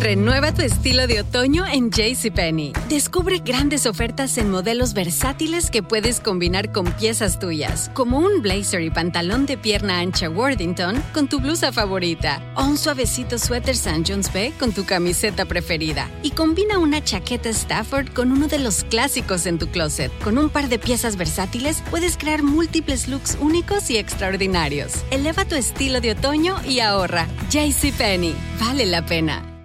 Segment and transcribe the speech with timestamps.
[0.00, 2.72] Renueva tu estilo de otoño en JCPenney.
[2.88, 8.82] Descubre grandes ofertas en modelos versátiles que puedes combinar con piezas tuyas, como un blazer
[8.82, 14.04] y pantalón de pierna ancha Worthington con tu blusa favorita, o un suavecito suéter St.
[14.06, 16.08] John's Bay con tu camiseta preferida.
[16.22, 20.16] Y combina una chaqueta Stafford con uno de los clásicos en tu closet.
[20.22, 24.92] Con un par de piezas versátiles puedes crear múltiples looks únicos y extraordinarios.
[25.10, 27.26] Eleva tu estilo de otoño y ahorra.
[27.50, 28.36] JCPenney.
[28.60, 29.57] Vale la pena.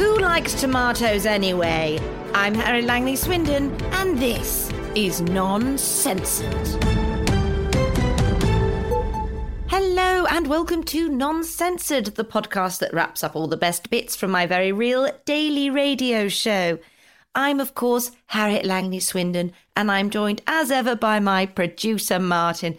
[0.00, 2.00] Who likes tomatoes anyway?
[2.32, 6.66] I'm Harry Langley Swindon, and this is Non Censored.
[9.66, 14.16] Hello, and welcome to Non Censored, the podcast that wraps up all the best bits
[14.16, 16.78] from my very real daily radio show.
[17.34, 22.78] I'm, of course, Harriet Langley Swindon, and I'm joined as ever by my producer, Martin.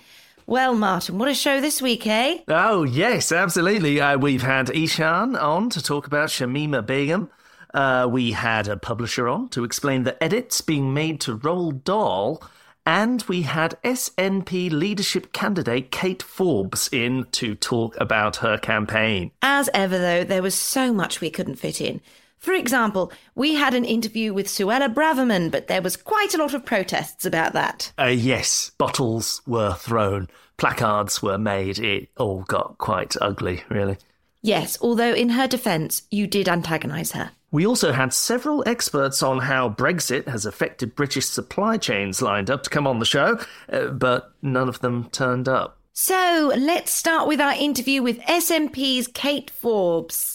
[0.52, 2.40] Well, Martin, what a show this week, eh?
[2.50, 4.02] Oh, yes, absolutely.
[4.02, 7.30] Uh, we've had Eshaan on to talk about Shamima Begum.
[7.74, 12.44] Uh, we had a publisher on to explain the edits being made to Roald Dahl.
[12.86, 19.32] And we had SNP leadership candidate Kate Forbes in to talk about her campaign.
[19.42, 22.02] As ever, though, there was so much we couldn't fit in.
[22.42, 26.56] For example, we had an interview with Suella Braverman, but there was quite a lot
[26.56, 27.94] of protests about that.
[28.00, 31.78] Uh, yes, bottles were thrown, placards were made.
[31.78, 33.98] It all got quite ugly, really.
[34.42, 37.30] Yes, although in her defence, you did antagonise her.
[37.52, 42.64] We also had several experts on how Brexit has affected British supply chains lined up
[42.64, 43.40] to come on the show,
[43.72, 45.78] uh, but none of them turned up.
[45.94, 50.34] So let's start with our interview with SNP's Kate Forbes.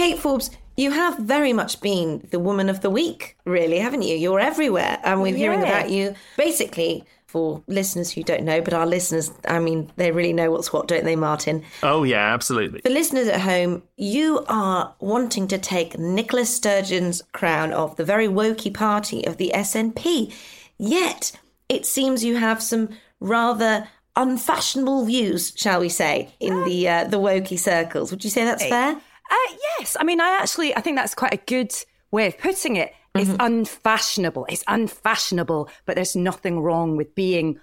[0.00, 4.16] Kate Forbes, you have very much been the woman of the week, really, haven't you?
[4.16, 6.14] You're everywhere, and we're hearing about you.
[6.38, 10.72] Basically, for listeners who don't know, but our listeners, I mean, they really know what's
[10.72, 11.64] what, don't they, Martin?
[11.82, 12.80] Oh, yeah, absolutely.
[12.80, 18.26] For listeners at home, you are wanting to take Nicola Sturgeon's crown of the very
[18.26, 20.32] wokey party of the SNP.
[20.78, 21.32] Yet,
[21.68, 22.88] it seems you have some
[23.20, 28.10] rather unfashionable views, shall we say, in the uh, the wokey circles.
[28.10, 28.98] Would you say that's fair?
[29.30, 29.36] Uh,
[29.78, 31.72] yes, I mean, I actually I think that's quite a good
[32.10, 32.92] way of putting it.
[33.14, 33.40] It's Mm-hmm.
[33.40, 34.46] unfashionable.
[34.48, 37.58] It's unfashionable, but there's nothing wrong with being,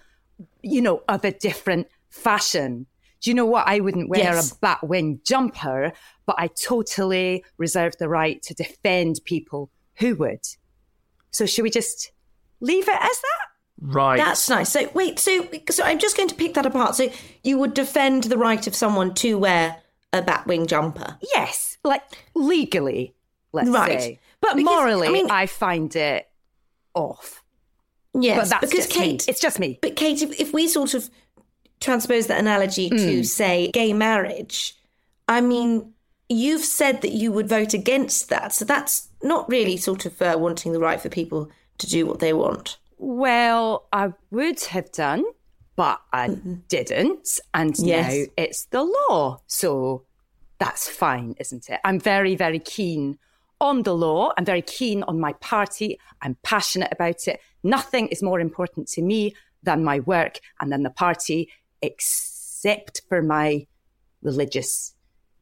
[0.62, 2.86] you know, of a different fashion.
[3.22, 3.68] Do you know what?
[3.68, 4.52] I wouldn't wear Yes.
[4.52, 5.92] a batwing jumper,
[6.26, 9.70] but I totally reserve the right to defend people
[10.00, 10.46] who would.
[11.32, 12.12] So should we just
[12.60, 13.48] leave it as that?
[13.80, 14.18] Right.
[14.18, 14.70] That's nice.
[14.72, 16.96] So wait, so so I'm just going to pick that apart.
[16.96, 17.10] So
[17.44, 19.78] you would defend the right of someone to wear
[20.14, 21.18] a batwing jumper.
[21.34, 22.04] Yes, like
[22.34, 23.14] legally,
[23.54, 24.00] let's Right.
[24.02, 24.20] say.
[24.42, 26.28] But Because, morally, I mean- I find it
[26.94, 27.44] off.
[28.14, 29.06] Yes, But that's because just me.
[29.06, 29.80] Kate, It's just me.
[29.82, 31.10] But Kate, if, if we sort of
[31.80, 32.96] transpose that analogy Hmm.
[32.98, 34.76] to say gay marriage,
[35.28, 35.94] I mean,
[36.30, 40.36] you've said that you would vote against that, so that's not really sort of uh,
[40.40, 42.78] wanting the right for people to do what they want.
[42.98, 45.24] Well, I would have done,
[45.78, 46.28] but I
[46.68, 47.40] didn't.
[47.54, 47.88] And Mm-hmm.
[47.88, 48.14] Yes.
[48.14, 49.40] now it's the law.
[49.48, 50.04] So
[50.60, 51.80] that's fine, isn't it?
[51.86, 53.18] I'm very, very keen
[53.62, 54.34] on the law.
[54.38, 56.00] I'm very keen on my party.
[56.22, 57.40] I'm passionate about it.
[57.64, 59.34] Nothing is more important to me
[59.64, 61.50] than my work and than the party,
[61.82, 63.68] except for my
[64.22, 64.94] religious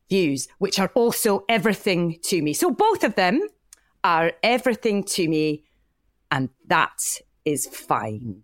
[0.10, 2.54] views, which are also everything to me.
[2.54, 3.42] So both of them
[4.04, 5.64] are everything to me,
[6.30, 7.00] and that
[7.44, 8.44] is fine.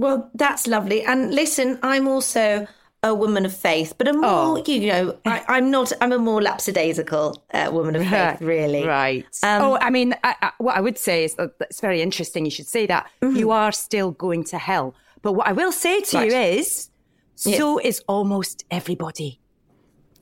[0.00, 1.02] Well, that's lovely.
[1.04, 2.66] And listen, I'm also
[3.02, 4.64] a woman of faith, but a more, Oh.
[4.66, 8.84] you know, I, I'm not, I'm a more lapsidaisical uh, woman of faith, really.
[8.86, 9.24] Right.
[9.42, 12.44] Um, oh, I mean, I, I, what I would say is that it's very interesting.
[12.44, 14.94] You should say that you are still going to hell.
[15.22, 16.58] But what I will say to you Right.
[16.58, 16.90] is,
[17.36, 19.40] so is almost everybody,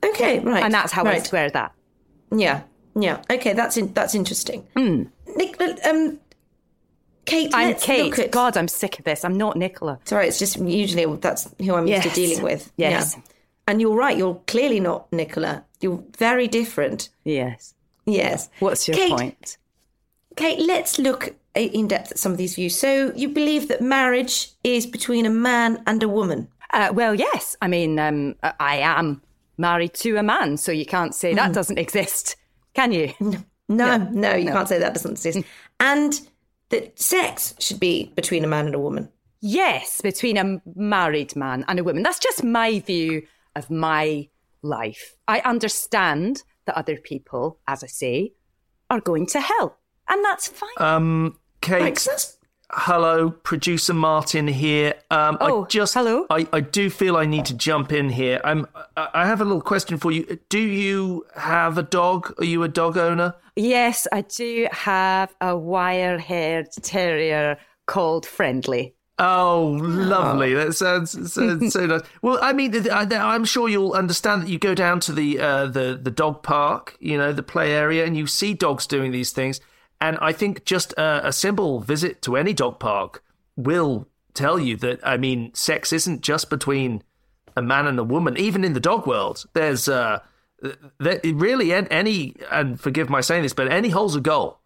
[0.05, 0.63] Okay, right.
[0.63, 1.25] and that's how I right.
[1.25, 1.71] square that.
[2.31, 2.61] Yeah,
[2.95, 3.21] yeah.
[3.29, 4.65] Okay, that's in, that's interesting.
[5.35, 6.19] Nick, um,
[7.29, 8.05] Kate, I'm Kate.
[8.05, 9.23] look at- God, I'm sick of this.
[9.23, 9.99] I'm not Nicola.
[10.05, 12.71] Sorry, it's just usually that's who I'm used to dealing with.
[12.77, 13.15] Yes.
[13.15, 13.23] Yeah.
[13.67, 15.63] And you're right, you're clearly not Nicola.
[15.81, 17.09] You're very different.
[17.23, 17.73] Yes.
[18.05, 18.49] Yes.
[18.59, 19.57] What's your Kate, point?
[20.35, 22.77] Kate, let's look in depth at some of these views.
[22.77, 26.47] So you believe that marriage is between a man and a woman?
[26.71, 27.55] Uh, well, yes.
[27.61, 29.21] I mean, um, I am
[29.57, 32.35] married to a man, so you can't say that doesn't exist,
[32.73, 33.13] can you?
[33.67, 35.39] No, no, you can't say that doesn't exist.
[35.79, 36.21] and
[36.69, 39.09] that sex should be between a man and a woman.
[39.41, 42.03] Yes, between a married man and a woman.
[42.03, 43.23] That's just my view
[43.55, 44.27] of my
[44.61, 45.15] life.
[45.27, 48.33] I understand that other people, as I say,
[48.89, 49.77] are going to hell.
[50.07, 50.69] And that's fine.
[50.77, 52.37] Um, Kate, Right, 'cause that's
[52.71, 54.93] hello, producer Martin here.
[55.11, 56.25] Um, Oh, I just, hello.
[56.29, 58.39] I, I do feel I need to jump in here.
[58.43, 60.39] I'm, I I have a little question for you.
[60.49, 62.33] Do you have a dog?
[62.39, 63.35] Are you a dog owner?
[63.55, 67.57] Yes, I do have a wire haired terrier
[67.87, 68.95] called Friendly.
[69.21, 70.53] Oh, lovely!
[70.53, 72.01] That sounds so, so nice.
[72.21, 73.05] Well, I mean, I-
[73.35, 76.95] I'm sure you'll understand that you go down to the uh, the the dog park,
[77.01, 79.59] you know, the play area, and you see dogs doing these things.
[80.01, 83.23] And I think just a, a simple visit to any dog park
[83.55, 85.05] will tell you that.
[85.05, 87.03] I mean, sex isn't just between
[87.55, 88.37] a man and a woman.
[88.37, 90.19] Even in the dog world, there's uh,
[90.99, 92.35] there, really any.
[92.49, 94.59] And forgive my saying this, but any hole's a goal.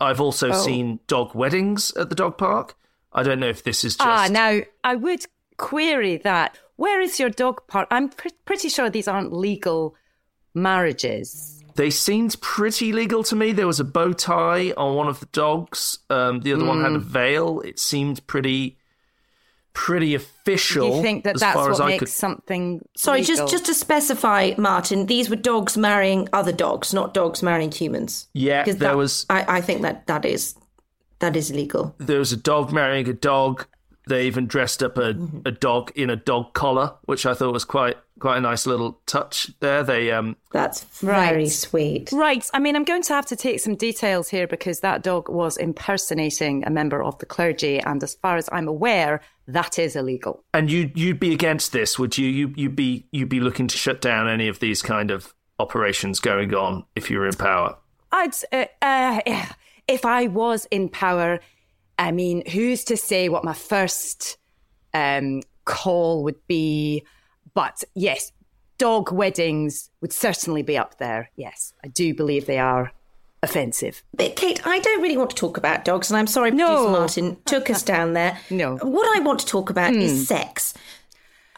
[0.00, 2.74] I've also seen dog weddings at the dog park.
[3.12, 5.26] I don't know if this is just Ah, now I would
[5.58, 6.58] query that.
[6.76, 7.88] Where is your dog park?
[7.90, 9.94] I'm pre- pretty sure these aren't legal
[10.54, 11.59] marriages.
[11.80, 13.52] They seemed pretty legal to me.
[13.52, 15.98] There was a bow tie on one of the dogs.
[16.10, 17.60] Um, the other one had a veil.
[17.62, 18.76] It seemed pretty,
[19.72, 20.90] pretty official.
[20.90, 22.08] Do you think that as that's far what makes could.
[22.10, 23.36] something Sorry, legal?
[23.36, 28.28] just just to specify, Martin, these were dogs marrying other dogs, not dogs marrying humans.
[28.34, 30.54] Yeah, 'Cause there that- was I, I think that that is
[31.20, 31.94] that is illegal.
[31.98, 33.66] there was a dog marrying a dog.
[34.10, 35.38] They even dressed up a, Mm-hmm.
[35.46, 39.00] a dog in a dog collar, which I thought was quite quite a nice little
[39.06, 39.50] touch.
[39.60, 41.48] There, they um That's very Right.
[41.50, 42.10] sweet.
[42.12, 42.44] Right.
[42.52, 45.56] I mean, I'm going to have to take some details here because that dog was
[45.56, 47.80] impersonating a member of the clergy.
[47.80, 50.44] And as far as I'm aware, that is illegal.
[50.52, 52.28] and you you'd be against this, would you?
[52.28, 56.20] You you'd be you'd be looking to shut down any of these kind of operations
[56.20, 57.76] going on if you were in power.
[58.12, 59.20] I'd, uh, uh,
[59.86, 61.40] if I was in power,
[62.00, 64.38] I mean, who's to say what my first
[64.94, 67.04] um, call would be?
[67.54, 68.32] But yes,
[68.78, 71.30] dog weddings would certainly be up there.
[71.36, 72.92] Yes, I do believe they are
[73.42, 74.02] offensive.
[74.14, 76.66] But Kate, I don't really want to talk about dogs, and I'm sorry, No.
[76.66, 78.38] producer Martin took us down there.
[78.50, 78.76] No.
[78.78, 80.72] What I want to talk about is sex.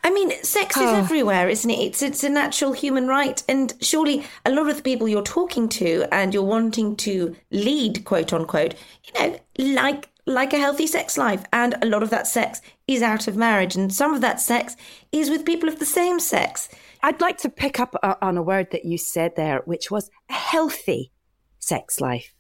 [0.05, 1.79] I mean, sex is everywhere, isn't it?
[1.79, 5.69] It's it's a natural human right, and surely a lot of the people you're talking
[5.71, 8.75] to and you're wanting to lead, quote unquote,
[9.05, 9.39] you know,
[9.77, 13.37] like like a healthy sex life, and a lot of that sex is out of
[13.37, 14.77] marriage, and some of that sex
[15.11, 16.69] is with people of the same sex.
[17.03, 20.11] I'd like to pick up uh, on a word that you said there, which was
[20.31, 21.11] a healthy
[21.59, 22.35] sex life.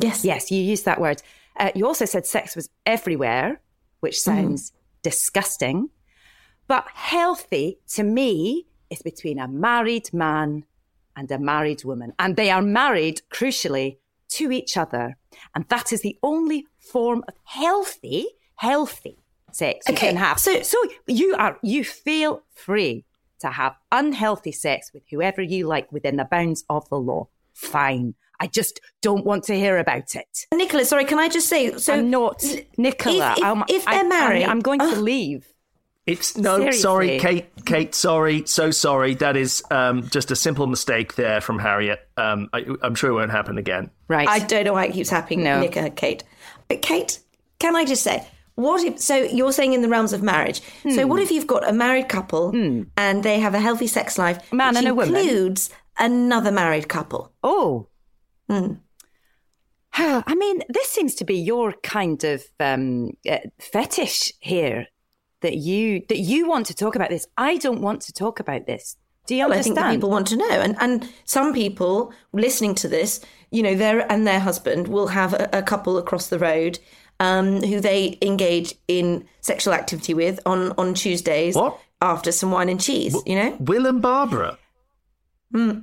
[0.00, 1.22] Yes, Yes, you used that word.
[1.58, 3.60] Uh, you also said sex was everywhere,
[4.00, 4.72] which sounds
[5.02, 5.88] disgusting.
[6.68, 10.64] But healthy to me is between a married man
[11.16, 12.12] and a married woman.
[12.18, 13.98] And they are married, crucially,
[14.30, 15.16] to each other.
[15.54, 18.26] And that is the only form of healthy,
[18.56, 19.18] healthy
[19.52, 20.38] sex you Okay, can have.
[20.38, 23.04] so- so you are, you feel free
[23.40, 27.28] to have unhealthy sex with whoever you like within the bounds of the law.
[27.54, 28.14] Fine.
[28.40, 30.46] I just don't want to hear about it.
[30.52, 31.76] Nicola, sorry, can I just say?
[31.78, 32.44] So I'm not
[32.76, 33.34] Nicola.
[33.36, 35.46] if- I'm- if they're I'm- married- I'm, going to leave.
[36.06, 36.80] It's no, Seriously.
[36.80, 37.46] sorry, Kate.
[37.64, 39.14] Kate, sorry, so sorry.
[39.14, 41.98] That is um, just a simple mistake there from Harriet.
[42.16, 43.90] Um, I, I'm sure it won't happen again.
[44.06, 44.28] Right.
[44.28, 45.60] I don't know why it keeps happening, No.
[45.60, 46.22] Nicola, Kate.
[46.68, 47.18] But Kate,
[47.58, 48.24] can I just say,
[48.54, 49.00] what if?
[49.00, 50.60] So you're saying in the realms of marriage.
[50.88, 51.08] So Hmm.
[51.08, 52.50] what if you've got a married couple
[52.96, 55.16] and they have a healthy sex life, man which and a woman.
[55.16, 57.32] includes another married couple?
[57.42, 57.88] oh.
[58.48, 58.74] Hmm.
[59.98, 64.86] I mean, this seems to be your kind of um, uh, fetish here
[65.40, 67.26] that you that you want to talk about this.
[67.36, 68.96] I don't want to talk about this.
[69.26, 72.74] Do you Well, I think that people want to know, and and some people listening
[72.76, 73.20] to this,
[73.50, 76.78] you know, their and their husband will have a, a couple across the road.
[77.18, 81.80] Um, who they engage in sexual activity with on on Tuesdays What?
[82.02, 83.56] after some wine and cheese, you know.
[83.58, 84.58] Will and Barbara.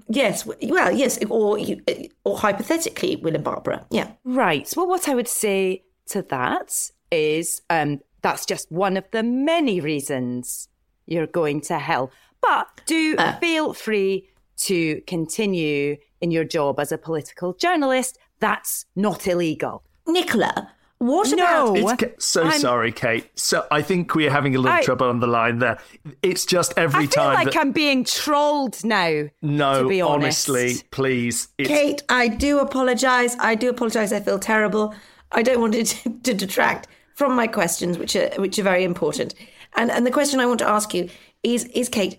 [0.08, 1.82] Yes, well, yes, or you,
[2.24, 3.86] or hypothetically, Will and Barbara.
[3.89, 4.72] Yeah, Right.
[4.75, 9.80] Well, what I would say to that is um, that's just one of the many
[9.80, 10.68] reasons
[11.06, 12.12] you're going to hell.
[12.42, 13.38] But do Uh.
[13.39, 14.27] feel free
[14.58, 18.18] to continue in your job as a political journalist.
[18.39, 19.84] That's not illegal.
[20.08, 21.75] Nicola, what No.
[21.75, 22.01] about?
[22.01, 23.27] It's so I'm- sorry, Kate.
[23.36, 25.77] So I think we're having a little I- trouble on the line there.
[26.22, 29.24] It's just every I feel time like that I'm being trolled now.
[29.42, 30.50] no, to be honest.
[30.50, 31.50] honestly, please.
[31.58, 33.36] It's, Kate, I do apologise.
[33.39, 34.12] I do apologise.
[34.13, 34.94] I feel terrible.
[35.32, 38.84] I don't want it to, to detract from my questions, which are which are very
[38.84, 39.34] important.
[39.75, 41.10] And and the question I want to ask you
[41.43, 42.17] is is Kate,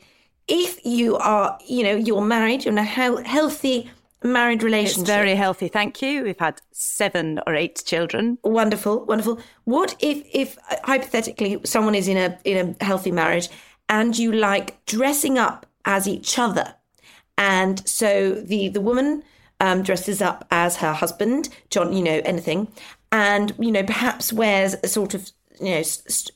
[0.49, 3.91] if you are, you know, you're married, you're in a hel- healthy
[4.23, 5.07] married It's relationship.
[5.07, 6.25] very healthy, thank you.
[6.25, 8.39] We've had seven or eight children.
[8.43, 9.39] Wonderful, wonderful.
[9.65, 13.49] What if, if uh, hypothetically someone is in a in a healthy marriage
[13.89, 16.75] and you like dressing up as each other,
[17.37, 19.23] and so the the woman
[19.61, 22.69] um, dresses up as her husband, John, you know anything,
[23.15, 25.31] and you know perhaps wears a sort of
[25.61, 25.83] you know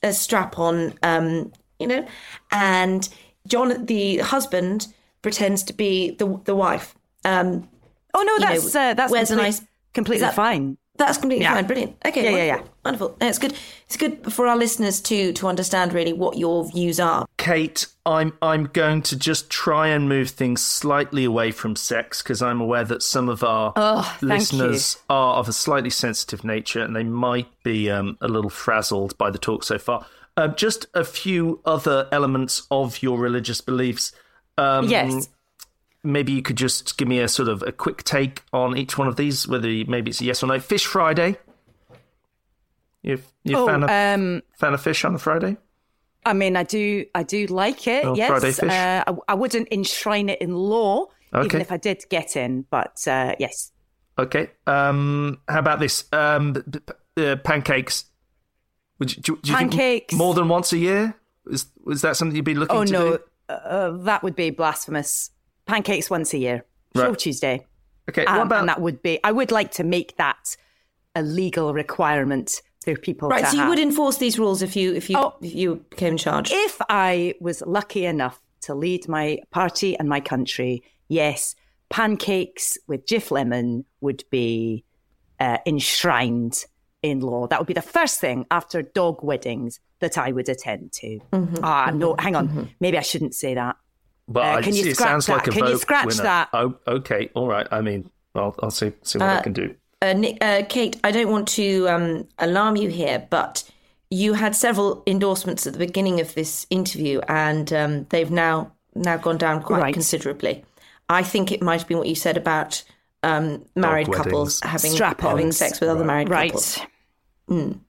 [0.03, 2.07] a strap on, um, you know,
[2.51, 3.07] and
[3.47, 4.87] John, the husband,
[5.21, 6.95] pretends to be the the wife.
[7.25, 7.67] Um,
[8.13, 9.61] Oh no, you know, that's uh, that's wears complete- nice-
[9.93, 10.77] completely that- fine.
[10.99, 11.55] That's completely Yeah.
[11.55, 11.65] fine.
[11.65, 11.95] Brilliant.
[12.05, 12.23] Okay.
[12.23, 12.67] Yeah, yeah, wonderful.
[12.67, 12.83] yeah.
[12.85, 13.17] Wonderful.
[13.21, 13.53] No, It's good.
[13.87, 17.25] It's good for our listeners to to understand really what your views are.
[17.37, 22.41] Kate, I'm I'm going to just try and move things slightly away from sex because
[22.43, 26.95] I'm aware that some of our Oh, listeners are of a slightly sensitive nature and
[26.95, 30.05] they might be um, a little frazzled by the talk so far.
[30.37, 34.11] Uh, just a few other elements of your religious beliefs.
[34.57, 35.27] Um, yes.
[36.03, 39.07] Maybe you could just give me a sort of a quick take on each one
[39.07, 40.59] of these, whether you, maybe it's a yes or no.
[40.59, 41.37] Fish Friday.
[43.01, 45.57] You you Oh, fan of um, fan of fish on a Friday?
[46.25, 48.03] I mean, I do, I do like it.
[48.05, 48.59] Oh, yes.
[48.61, 51.45] Uh, I, I wouldn't enshrine it in law, Okay.
[51.45, 52.65] even if I did get in.
[52.69, 53.71] But uh, yes,
[54.17, 54.49] Okay.
[54.67, 56.03] Um, how about this?
[56.11, 56.61] Um,
[57.15, 58.05] uh, pancakes.
[58.99, 60.13] Would you, do, do you Pancakes.
[60.13, 61.15] more than once a year?
[61.49, 63.23] Is is that something you'd be looking oh to no, do?
[63.53, 65.31] uh, that would be blasphemous.
[65.69, 67.65] Pancakes once a year, Shrove Tuesday,
[68.09, 68.25] Okay.
[68.25, 69.19] um, what about and that would be.
[69.23, 70.55] I would like to make that
[71.15, 73.29] a legal requirement for people.
[73.29, 73.43] Right.
[73.43, 73.69] to So you have.
[73.69, 75.33] would enforce these rules if you if you Oh.
[75.41, 76.49] if you became in charge.
[76.51, 81.55] If I was lucky enough to lead my party and my country, yes,
[81.89, 84.83] pancakes with Jif lemon would be
[85.39, 86.65] uh, enshrined
[87.01, 87.47] in law.
[87.47, 91.19] That would be the first thing after dog weddings that I would attend to.
[91.63, 92.69] Ah, no, hang on.
[92.79, 93.75] Maybe I shouldn't say that.
[94.29, 95.33] Well, uh, I- can you it scratch sounds that?
[95.33, 96.23] like a Can you scratch winner.
[96.23, 96.49] that?
[96.53, 97.29] Oh, okay.
[97.33, 97.67] All right.
[97.71, 99.75] I mean, I'll, I'll see see what I can do.
[100.01, 103.69] Uh, Nick, uh, Kate, I don't want to um, alarm you here, but
[104.09, 109.17] you had several endorsements at the beginning of this interview, and um, they've now now
[109.17, 109.93] gone down quite Right.
[109.93, 110.63] considerably.
[111.09, 112.81] I think it might have been what you said about
[113.23, 114.71] um, married Dog couples weddings.
[114.71, 115.29] having Strap-ons.
[115.29, 116.51] having sex with other married Right.
[116.51, 116.79] couples.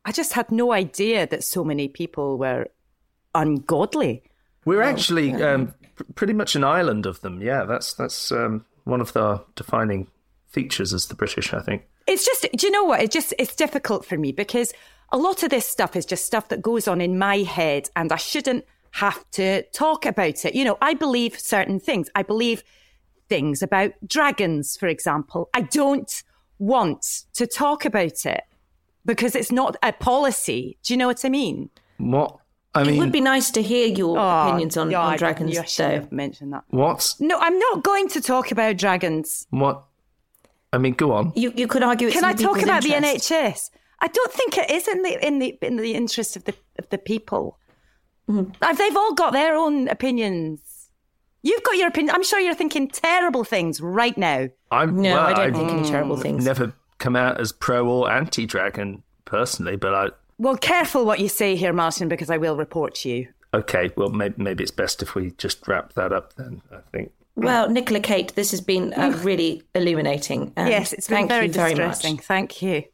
[0.07, 2.67] I just had no idea that so many people were
[3.35, 4.23] ungodly.
[4.65, 5.73] We're actually um, pr-
[6.15, 7.43] pretty much an island of them.
[7.43, 10.09] Yeah, that's that's um, one of the defining
[10.49, 11.85] features as the British, I think.
[12.07, 13.01] It's just, do you know what?
[13.01, 14.73] It just, it's difficult for me because
[15.13, 18.13] a lot of this stuff is just stuff that goes on in my head and
[18.13, 20.55] I shouldn't have to talk about it.
[20.55, 22.11] You know, I believe certain things.
[22.15, 22.65] I believe
[23.29, 25.49] things about dragons, for example.
[25.55, 26.23] I don't
[26.59, 28.43] want to talk about it
[29.07, 30.79] because it's not a policy.
[30.83, 31.71] Do you know what I mean?
[31.99, 32.40] What
[32.75, 35.17] I mean, It would be nice to hear your opinions on, Oh, yeah, on I-
[35.17, 35.91] dragons, You should though.
[35.95, 36.63] have mentioned that.
[36.69, 39.47] what No, I'm not going to talk about dragons.
[39.51, 39.83] what?
[40.73, 41.33] I mean, go on.
[41.35, 42.07] You you could argue.
[42.09, 43.29] It's Can in I talk about interest.
[43.29, 43.71] the NHS?
[44.01, 46.89] I don't think it is in the in the in the interest of the of
[46.91, 47.59] the people.
[48.29, 48.77] Mm-hmm.
[48.77, 50.61] They've all got their own opinions.
[51.43, 52.15] You've got your opinion.
[52.15, 54.49] I'm sure you're thinking terrible things right now.
[54.71, 56.45] I'm No, well, I don't I've think any terrible things.
[56.45, 60.09] Never come out as pro or anti dragon personally, but I.
[60.41, 63.29] Well, careful what you say here, Martin, because I will report to you.
[63.53, 66.63] Okay, well, maybe, maybe it's best if we just wrap that up then.
[66.73, 67.13] I think.
[67.37, 70.55] Well, Nicola Kate, this has been uh, really illuminating.
[70.57, 72.17] and yes, it's been thank very you very distressing.
[72.17, 72.25] much.
[72.25, 72.85] Thank you.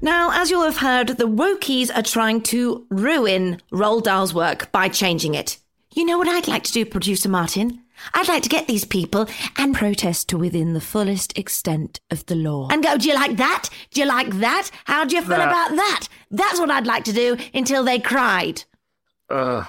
[0.00, 4.88] Now, as you'll have heard, the Wokies are trying to ruin Roald Dahl's work by
[4.88, 5.58] changing it.
[5.92, 7.82] You know what I'd like to do, producer Martin?
[8.14, 12.34] I'd like to get these people and protest to within the fullest extent of the
[12.34, 12.68] law.
[12.70, 13.68] And go, do you like that?
[13.92, 14.70] Do you like that?
[14.84, 16.08] How do you feel That- about that?
[16.30, 18.64] That's what I'd like to do until they cried.
[19.30, 19.64] Uh,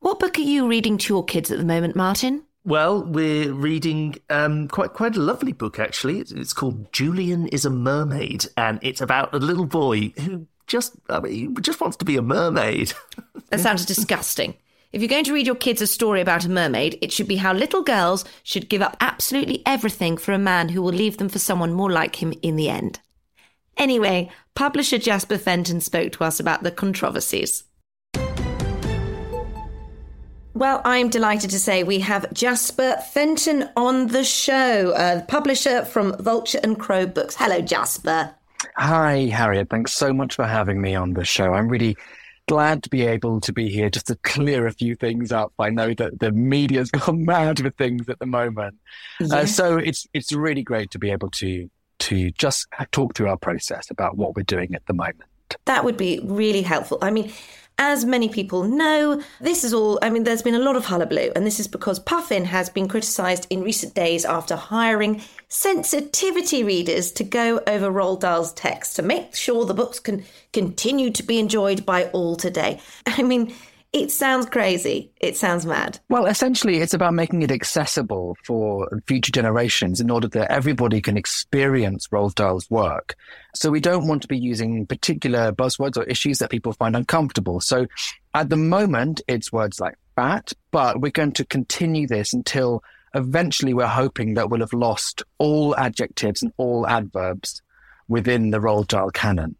[0.00, 2.44] What book are you reading to your kids at the moment, Martin?
[2.62, 6.18] well, we're reading um, quite quite a lovely book actually.
[6.20, 10.92] It's, it's called Julian is a Mermaid, and it's about a little boy who just
[11.08, 12.92] I mean, just wants to be a mermaid.
[13.50, 14.54] That sounds disgusting.
[14.92, 17.36] If you're going to read your kids a story about a mermaid, it should be
[17.36, 21.28] how little girls should give up absolutely everything for a man who will leave them
[21.28, 22.98] for someone more like him in the end.
[23.76, 27.62] Anyway, publisher Jasper Fenton spoke to us about the controversies.
[30.54, 36.16] Well, I'm delighted to say we have Jasper Fenton on the show, uh, publisher from
[36.18, 37.36] Vulture and Crow Books.
[37.36, 38.34] Hello, Jasper.
[38.76, 39.70] Hi, Harriet.
[39.70, 41.54] Thanks so much for having me on the show.
[41.54, 41.96] I'm really
[42.50, 45.52] glad to be able to be here just to clear a few things up.
[45.60, 48.74] I know that the media's gone mad with things at the moment.
[49.20, 53.36] Uh, so it's it's really great to be able to to just talk through our
[53.36, 55.29] process about what we're doing at the moment.
[55.64, 56.98] That would be really helpful.
[57.02, 57.32] I mean,
[57.80, 61.32] as many people know, this is all, I mean, there's been a lot of hullabaloo,
[61.34, 67.10] and this is because Puffin has been criticised in recent days after hiring sensitivity readers
[67.12, 71.38] to go over Roald Dahl's text to make sure the books can continue to be
[71.38, 72.80] enjoyed by all today.
[73.06, 73.54] I mean,
[73.92, 75.10] It sounds crazy.
[75.20, 75.98] It sounds mad.
[76.08, 81.16] Well, essentially, it's about making it accessible for future generations in order that everybody can
[81.16, 83.16] experience Roald Dahl's work.
[83.56, 87.60] So we don't want to be using particular buzzwords or issues that people find uncomfortable.
[87.60, 87.88] So
[88.32, 93.74] at the moment, it's words like fat, but we're going to continue this until eventually
[93.74, 97.60] we're hoping that we'll have lost all adjectives and all adverbs
[98.06, 99.56] within the Roald Dahl canon.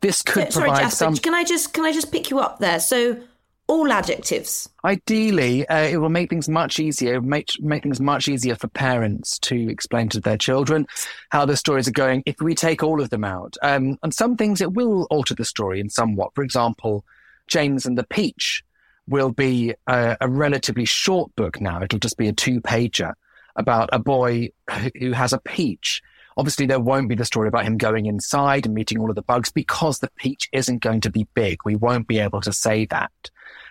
[0.00, 1.16] This could Sorry, provide Jasper, some.
[1.16, 2.80] can I just can I just pick you up there?
[2.80, 3.18] So
[3.66, 4.68] all adjectives.
[4.84, 9.38] Ideally, uh, it will make things much easier, make, make things much easier for parents
[9.40, 10.86] to explain to their children
[11.30, 13.56] how the stories are going if we take all of them out.
[13.62, 16.34] Um, and some things it will alter the story in somewhat.
[16.34, 17.04] For example,
[17.46, 18.64] James and the Peach
[19.06, 21.82] will be a, a relatively short book now.
[21.82, 23.14] It'll just be a two pager
[23.56, 24.50] about a boy
[24.98, 26.02] who has a peach.
[26.36, 29.22] Obviously, there won't be the story about him going inside and meeting all of the
[29.22, 31.58] bugs because the peach isn't going to be big.
[31.64, 33.12] We won't be able to say that.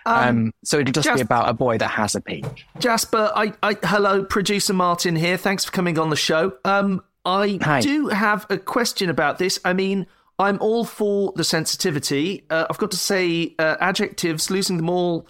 [0.06, 2.66] Um, so it'll just, just- be about a boy that has a peach.
[2.78, 5.36] Jasper, I, I hello, producer Martin here.
[5.36, 6.54] Thanks for coming on the show.
[6.64, 7.80] Um, I Hi.
[7.80, 9.58] do have a question about this.
[9.64, 10.06] I mean,
[10.38, 12.44] I'm all for the sensitivity.
[12.50, 15.26] Uh, I've got to say, uh, adjectives, losing them all,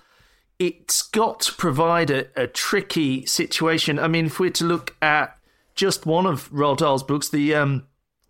[0.59, 3.99] it's got to provide a, a tricky situation.
[3.99, 5.37] I mean, if we're to look at
[5.75, 7.87] just one of Roald Dahl's books, the um,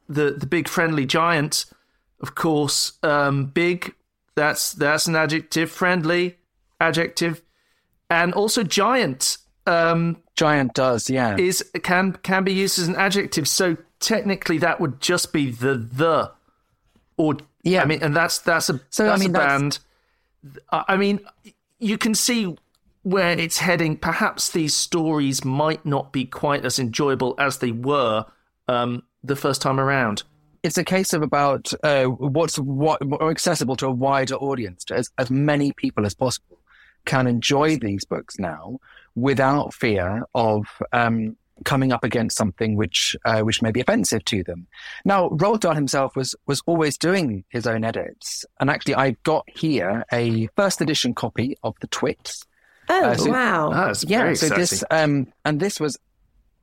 [0.09, 1.67] the the big friendly giant,
[2.21, 3.95] of course, um, big.
[4.35, 5.71] That's that's an adjective.
[5.71, 6.39] Friendly,
[6.81, 7.43] adjective,
[8.11, 9.39] and also giant.
[9.67, 11.37] Um, Giant does, yeah.
[11.39, 13.47] is can can be used as an adjective.
[13.49, 16.33] So technically, that would just be the the,
[17.17, 17.83] or Yeah.
[17.83, 19.79] I mean, and that's that's a So, I mean, a that's- band.
[20.71, 21.21] I mean,
[21.79, 22.55] you can see
[23.05, 23.97] where it's heading.
[23.97, 28.27] Perhaps these stories might not be quite as enjoyable as they were
[28.67, 30.25] um, the first time around.
[30.65, 35.11] it's a case of about uh, what's what more accessible to a wider audience, as,
[35.19, 36.59] as many people as possible
[37.05, 38.79] can enjoy these books now
[39.15, 44.43] without fear of um, coming up against something which uh, which may be offensive to
[44.43, 44.67] them.
[45.05, 49.45] Now, Roald Dahl himself was was always doing his own edits, and actually, I got
[49.47, 52.47] here a first edition copy of the Twits.
[52.89, 53.71] Oh Uh, so- wow.
[53.73, 54.61] Ah, it's Yeah, very so exciting.
[54.63, 55.99] this um, and this was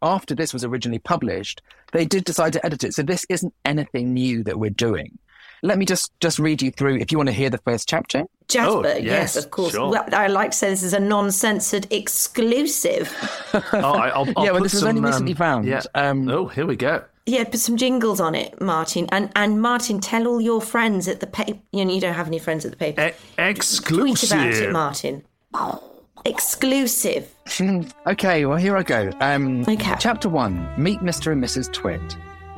[0.04, 1.62] after this was originally published,
[1.92, 2.94] they did decide to edit it.
[2.94, 5.17] So this isn't anything new that we're doing.
[5.63, 8.24] Let me just just read you through if you want to hear the first chapter.
[8.48, 9.74] Jasper, Oh, yes, yes, of course.
[9.74, 9.91] sure.
[9.91, 13.13] Well, I like to say this is a non-censored exclusive.
[13.54, 15.65] oh, I, I'll, I'll yeah, well, put this was some, only um, recently found.
[15.67, 15.82] Yeah.
[15.93, 17.04] Um, oh, here we go.
[17.28, 19.08] Yeah, put some jingles on it, Martin.
[19.12, 21.60] And and Martin, tell all your friends at the paper.
[21.72, 23.00] You know, you don't have any friends at the paper.
[23.10, 24.72] E- Tweet about it, exclusive.
[24.72, 25.24] Martin.
[26.25, 27.27] Exclusive.
[28.07, 29.12] Okay, well, here I go.
[29.19, 29.95] Um, Okay.
[29.99, 31.31] Chapter one Meet Mr.
[31.34, 31.71] and Mrs.
[31.73, 32.01] Twit.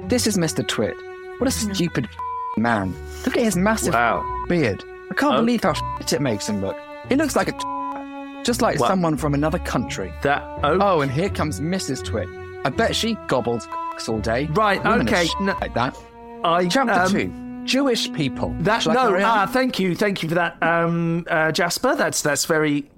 [0.07, 0.65] This is Mr.
[0.67, 0.95] Twit.
[1.39, 2.07] What a stupid
[2.57, 2.93] man.
[3.25, 4.23] Look at his massive Wow.
[4.49, 4.83] beard.
[5.09, 5.39] I can't Oh.
[5.39, 6.77] believe how it makes him look.
[7.09, 8.87] He looks like a just like Wow.
[8.87, 10.13] someone from another country.
[10.21, 12.03] That oh, Oh, and here comes Mrs.
[12.03, 12.27] Twit.
[12.65, 13.67] I bet she gobbles
[14.07, 14.45] all day.
[14.53, 15.97] Right, Women okay, sh- no- like that.
[16.43, 17.33] I Chapter um, two
[17.65, 18.53] Jewish people.
[18.59, 21.95] That Shall no, ah, thank you, thank you for that, um, uh, Jasper.
[21.95, 22.89] That's that's very,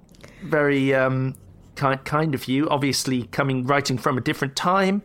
[0.46, 1.34] very um,
[1.74, 2.68] kind kind of you.
[2.68, 5.02] Obviously, coming writing from a different time,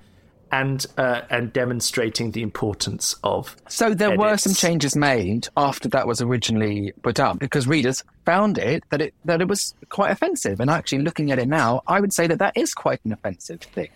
[0.51, 3.55] and uh, and demonstrating the importance of.
[3.69, 8.57] So there were some changes made after that was originally put up because readers found
[8.57, 10.59] it that it that it was quite offensive.
[10.59, 13.61] And actually, looking at it now, I would say that that is quite an offensive
[13.61, 13.89] thing.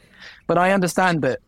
[0.48, 1.40] But I understand that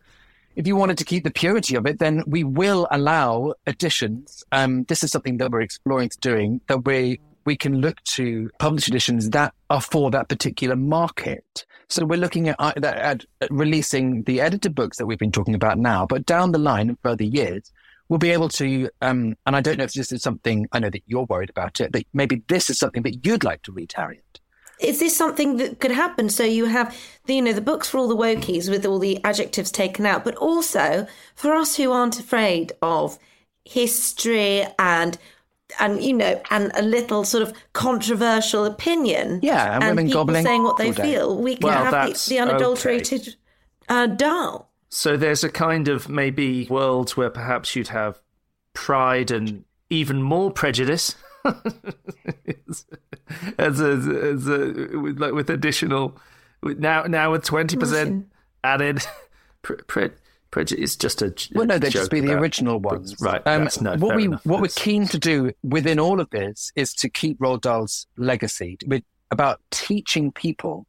[0.55, 4.43] if you wanted to keep the purity of it, then we will allow additions.
[4.51, 8.51] Um, this is something that we're exploring to doing that we we can look to
[8.59, 11.65] publish editions that are for that particular market.
[11.87, 15.55] So we're looking at, uh, at, at releasing the edited books that we've been talking
[15.55, 17.71] about now, but down the line in further years,
[18.09, 18.89] we'll be able to.
[19.01, 21.79] Um, and I don't know if this is something I know that you're worried about
[21.79, 24.41] it, but maybe this is something that you'd like to read, Harriet.
[24.81, 26.29] Is this something that could happen?
[26.29, 26.95] So you have
[27.27, 30.25] the, you know, the books for all the wokies with all the adjectives taken out,
[30.25, 33.17] but also for us who aren't afraid of
[33.63, 35.17] history and
[35.79, 39.39] and you know and a little sort of controversial opinion.
[39.41, 41.37] Yeah, and women people gobbling saying what they feel.
[41.37, 43.35] We can Well, have the, the unadulterated
[43.89, 44.71] uh, Dahl.
[44.89, 48.21] So there's a kind of maybe world where perhaps you'd have
[48.73, 51.15] pride and even more prejudice.
[53.57, 56.17] as a, as a with, like with additional
[56.61, 58.27] with now now with twenty percent
[58.63, 59.05] added
[59.61, 60.09] pre, pre,
[60.51, 63.15] prejudice is just a j- Well, no, they'd just be the about original ones.
[63.21, 63.41] right?
[63.45, 64.45] Um, that's no what we enough.
[64.45, 68.77] what we're keen to do within all of this is to keep Roald Dahl's legacy.
[68.85, 70.85] We're about teaching people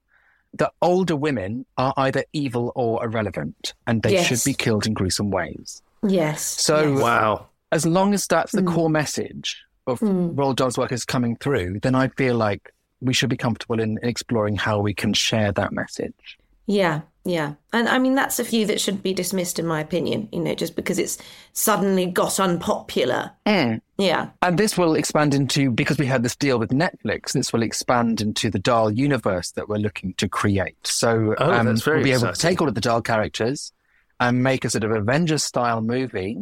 [0.55, 4.27] that older women are either evil or irrelevant, and they Yes.
[4.27, 5.83] should be killed in gruesome ways.
[6.07, 6.43] Yes.
[6.43, 7.03] So, yes.
[7.03, 7.47] wow.
[7.73, 11.95] as long as that's the core message of Roald Dahl's work is coming through, then
[11.95, 16.39] I feel like we should be comfortable in exploring how we can share that message.
[16.67, 17.55] Yeah, yeah.
[17.75, 20.55] And I mean, that's a view that should be dismissed, in my opinion, you know,
[20.55, 21.19] just because it's
[21.53, 23.31] suddenly got unpopular.
[23.47, 23.81] Mm.
[23.99, 24.31] Yeah.
[24.41, 28.23] And this will expand into, because we had this deal with Netflix, this will expand
[28.23, 30.79] into the Dahl universe that we're looking to create.
[30.87, 32.27] So oh, um, that's very we'll be exciting.
[32.29, 33.73] able to take all of the Dahl characters
[34.21, 36.39] and make a sort of Avengers style movie.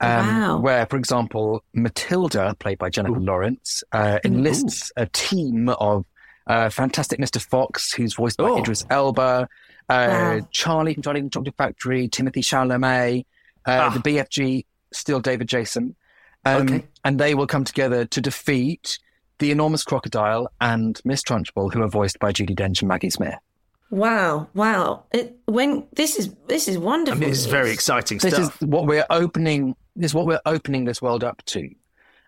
[0.00, 0.58] Um, Wow.
[0.60, 6.04] Where, for example, Matilda, played by Jennifer Lawrence, uh, enlists a team of
[6.46, 7.40] uh, Fantastic Mr.
[7.40, 8.58] Fox, who's voiced by Oh.
[8.58, 9.48] Idris Elba,
[9.88, 10.48] uh, Wow.
[10.50, 13.24] Charlie from Charlie and the Chocolate Factory, Timothée Chalamet,
[13.66, 13.90] uh, Ah.
[13.90, 15.94] the BFG, still David Jason.
[16.44, 16.84] Um, Okay.
[17.04, 18.98] And they will come together to defeat
[19.38, 23.34] the enormous crocodile and Miss Trunchbull, who are voiced by Judi Dench and Maggie Smith.
[23.90, 24.48] Wow.
[24.54, 25.04] Wow.
[25.12, 27.20] It, when this is this is I wonderful.
[27.20, 27.50] mean, it's news.
[27.50, 28.60] very exciting This stuff.
[28.62, 29.74] is what we're opening.
[29.96, 31.70] This is what we're opening this world up to.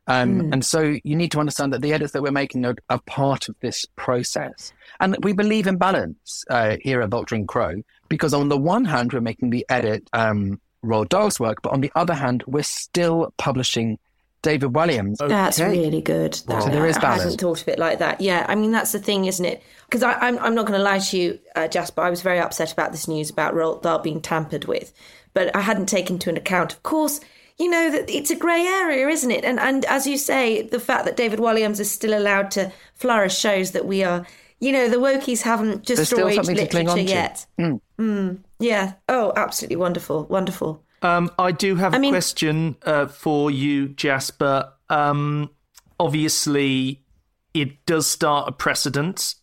[0.06, 3.00] Um, And so you need to understand that the edits that we're making are, are
[3.06, 4.72] part of this process.
[4.98, 8.84] And we believe in balance uh, here at Vulture and Crow, because on the one
[8.84, 12.62] hand, we're making the edit um, Roald Dahl's work, but on the other hand, we're
[12.62, 13.98] still publishing
[14.42, 15.18] David Walliams.
[15.18, 16.32] That's really good.
[16.46, 17.20] That, So there is balance.
[17.20, 18.20] I hadn't thought of it like that.
[18.20, 19.62] Yeah, I mean that's the thing, isn't it?
[19.84, 22.00] Because I'm I'm not going to lie to you, uh, Jasper.
[22.00, 24.92] I was very upset about this news about Roald Dahl being tampered with,
[25.34, 27.20] but I hadn't taken into account, of course.
[27.60, 29.44] You know that it's a grey area, isn't it?
[29.44, 33.38] And and as you say, the fact that David Walliams is still allowed to flourish
[33.38, 34.26] shows that we are,
[34.60, 37.12] you know, the wokies haven't still destroyed something to cling literature on to.
[37.12, 37.80] yet.
[37.98, 38.94] Mm, yeah.
[39.08, 40.82] Oh, absolutely wonderful, wonderful.
[41.02, 44.72] Um, I do have a mean- question uh, for you, Jasper.
[44.88, 45.50] Um,
[45.98, 47.02] obviously,
[47.54, 49.34] it does start a precedent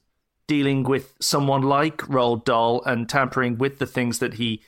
[0.47, 4.62] dealing with someone like Roald Dahl and tampering with the things that he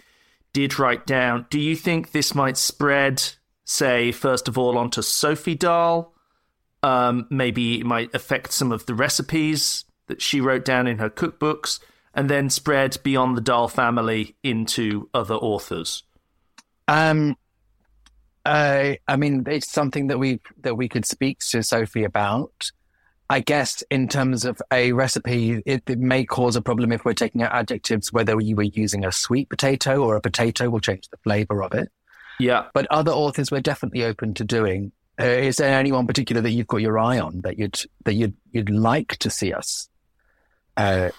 [0.54, 1.46] did write down.
[1.50, 3.24] Do you think this might spread,
[3.70, 6.14] say, first of all, onto Sophie Dahl?
[6.82, 11.10] Um, maybe it might affect some of the recipes that she wrote down in her
[11.10, 11.80] cookbooks,
[12.14, 16.04] and then spread beyond the Dahl family into other authors.
[16.88, 17.36] Um,
[18.46, 22.72] uh, I mean, it's something that we that we could speak to Sophie about.
[23.30, 27.14] I guess in terms of a recipe, it, it may cause a problem if we're
[27.14, 28.12] taking out adjectives.
[28.12, 31.76] Whether you were using a sweet potato or a potato will change the flavor of
[31.76, 31.92] it.
[32.40, 32.66] Yeah.
[32.74, 34.92] But other authors, we're definitely open to doing.
[35.20, 38.36] Uh, is there anyone particular that you've got your eye on that you'd that you'd
[38.52, 39.90] you'd like to see us
[40.78, 41.10] uh,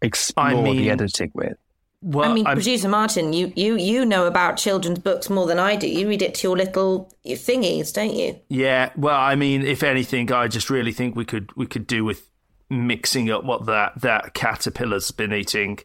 [0.00, 1.56] explore I mean- the editing with?
[2.02, 5.58] Well, I mean, I'm- producer Martin, you, you you know about children's books more than
[5.58, 5.86] I do.
[5.86, 8.40] You read it to your little your thingies, don't you?
[8.48, 8.88] yeah.
[8.96, 12.30] Well, I mean, if anything, I just really think we could we could do with
[12.70, 15.80] mixing up what that that caterpillar's been eating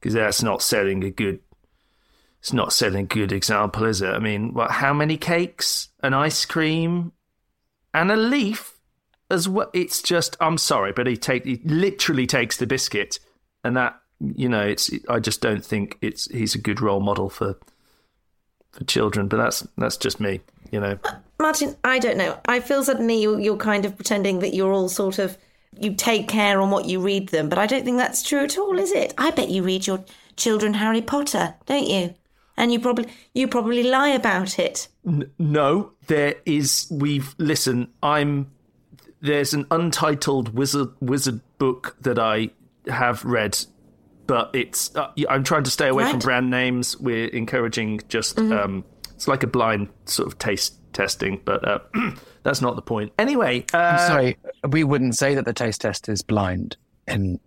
[0.00, 1.40] because that's not selling a good.
[2.40, 4.08] It's not setting a good example, is it?
[4.08, 4.70] I mean, what?
[4.70, 7.12] How many cakes, an ice cream,
[7.92, 8.78] and a leaf
[9.30, 9.70] as well?
[9.74, 10.36] It's just.
[10.40, 13.18] I'm sorry, but he take he literally takes the biscuit,
[13.62, 14.90] and that you know, it's.
[15.08, 16.30] I just don't think it's.
[16.30, 17.58] He's a good role model for
[18.70, 20.98] for children, but that's that's just me, you know.
[21.04, 22.38] Uh, Martin, I don't know.
[22.46, 25.36] I feel suddenly you, you're kind of pretending that you're all sort of
[25.78, 28.58] you take care on what you read them, but I don't think that's true at
[28.58, 29.14] all, is it?
[29.18, 30.04] I bet you read your
[30.36, 32.14] children Harry Potter, don't you?
[32.60, 34.88] And you probably you probably lie about it.
[35.38, 36.86] No, there is.
[36.90, 37.88] We've listen.
[38.02, 38.50] I'm.
[39.22, 42.50] There's an untitled wizard wizard book that I
[42.86, 43.58] have read,
[44.26, 44.94] but it's.
[44.94, 47.00] Uh, I'm trying to stay away from brand names.
[47.00, 48.38] We're encouraging just.
[48.38, 51.78] Um, it's like a blind sort of taste testing, but uh,
[52.42, 53.12] that's not the point.
[53.18, 54.36] Anyway, uh, Sorry,
[54.68, 57.40] we wouldn't say that the taste test is blind, and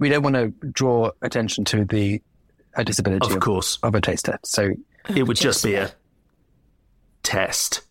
[0.00, 2.20] we don't want to draw attention to the
[2.76, 4.46] uh, disability of course, of a taste test.
[4.46, 4.70] So
[5.14, 5.90] it would just be a
[7.22, 7.82] test.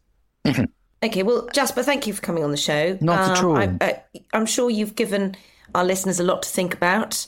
[1.03, 2.97] Okay, well, Jasper, thank you for coming on the show.
[3.01, 3.57] Not at Um, all.
[3.57, 4.01] I, I,
[4.33, 5.35] I'm sure you've given
[5.75, 7.27] our listeners a lot to think about.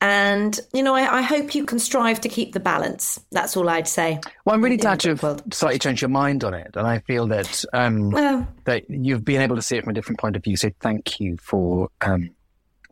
[0.00, 3.20] And, you know, I, I hope you can strive to keep the balance.
[3.30, 4.18] That's all I'd say.
[4.44, 5.54] Well, I'm really in glad to book have world.
[5.54, 9.40] slightly changed your mind on it, and I feel that um, Well, that you've been
[9.42, 10.56] able to see it from a different point of view.
[10.56, 12.30] So thank you for um,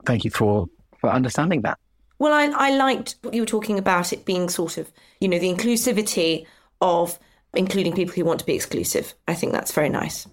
[0.06, 0.68] thank you for
[1.00, 1.78] for understanding that.
[2.20, 5.38] Well, I, I liked what you were talking about it being sort of, you know,
[5.38, 6.46] the inclusivity
[6.80, 7.18] of
[7.54, 9.14] including people who want to be exclusive.
[9.26, 10.28] I think that's very nice.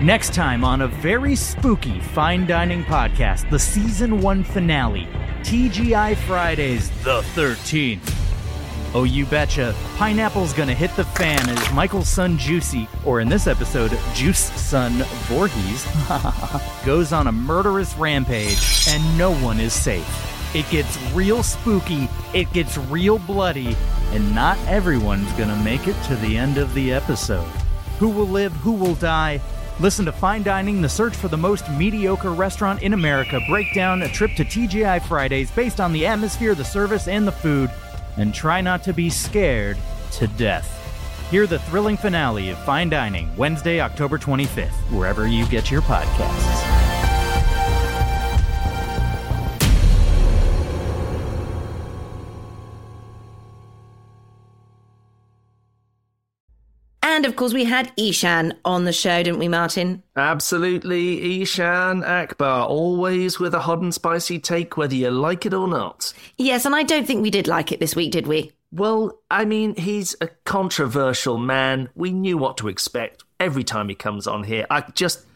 [0.00, 5.06] Next time on a very spooky fine dining podcast, the season one finale,
[5.42, 8.11] TGI Fridays the 13th.
[8.94, 13.46] Oh, you betcha, pineapple's gonna hit the fan as Michael's son Juicy, or in this
[13.46, 14.92] episode, Juice son
[15.28, 15.86] Voorhees,
[16.84, 20.54] goes on a murderous rampage and no one is safe.
[20.54, 23.74] It gets real spooky, it gets real bloody,
[24.10, 27.48] and not everyone's gonna make it to the end of the episode.
[27.98, 29.40] Who will live, who will die?
[29.80, 34.02] Listen to Fine Dining, the search for the most mediocre restaurant in America, break down
[34.02, 37.70] a trip to TGI Fridays based on the atmosphere, the service, and the food,
[38.16, 39.76] and try not to be scared
[40.12, 40.78] to death.
[41.30, 46.71] Hear the thrilling finale of Fine Dining Wednesday, October 25th, wherever you get your podcasts.
[57.12, 60.02] And of course, we had Eshaan on the show, didn't we, Martin?
[60.16, 65.68] Absolutely, Eshaan Akbar, always with a hot and spicy take, whether you like it or
[65.68, 66.14] not.
[66.38, 68.52] Yes, and I don't think we did like it this week, did we?
[68.72, 71.90] Well, I mean, he's a controversial man.
[71.94, 74.66] We knew what to expect every time he comes on here.
[74.70, 75.26] I just.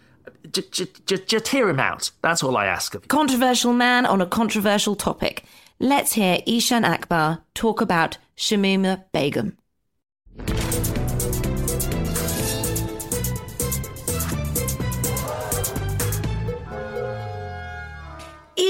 [0.51, 2.11] Just, just, just hear him out.
[2.23, 3.09] That's all I ask of you.
[3.09, 5.45] Controversial man on a controversial topic.
[5.81, 9.57] Let's hear Eshaan Akbar talk about Shamima Begum.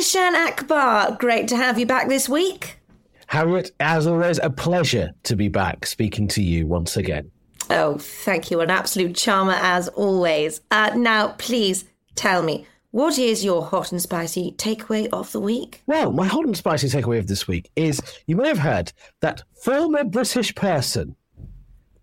[0.06, 2.78] Eshaan Akbar, great to have you back this week.
[3.26, 7.28] Harriet, as always, a pleasure to be back speaking to you once again.
[7.70, 8.60] Oh, thank you.
[8.60, 10.60] An absolute charmer as always.
[10.70, 15.82] Uh, now, please tell me, what is your hot and spicy takeaway of the week?
[15.88, 18.92] Well, my hot and spicy takeaway of this week is you may have heard
[19.22, 21.16] that former British person,